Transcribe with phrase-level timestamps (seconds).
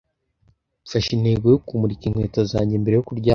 [0.85, 3.29] Mfashe intego yo kumurika inkweto zanjye mbere yo kuryama